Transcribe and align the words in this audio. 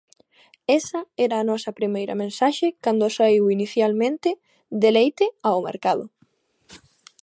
Esa 0.79 1.01
era 1.25 1.35
a 1.39 1.47
nosa 1.49 1.77
primeira 1.79 2.19
mensaxe 2.23 2.67
cando 2.83 3.13
saíu 3.17 3.45
inicialmente 3.57 4.29
Deleite 4.83 5.25
ao 5.47 5.63
mercado. 5.69 6.05